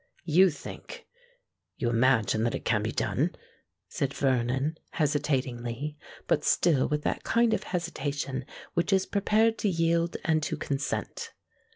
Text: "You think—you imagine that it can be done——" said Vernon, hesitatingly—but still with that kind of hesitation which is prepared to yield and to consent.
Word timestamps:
"You 0.25 0.49
think—you 0.49 1.87
imagine 1.87 2.41
that 2.43 2.55
it 2.55 2.65
can 2.65 2.81
be 2.81 2.91
done——" 2.91 3.35
said 3.87 4.15
Vernon, 4.15 4.79
hesitatingly—but 4.93 6.43
still 6.43 6.87
with 6.87 7.03
that 7.03 7.23
kind 7.23 7.53
of 7.53 7.65
hesitation 7.65 8.45
which 8.73 8.91
is 8.91 9.05
prepared 9.05 9.59
to 9.59 9.69
yield 9.69 10.17
and 10.25 10.41
to 10.41 10.57
consent. 10.57 11.33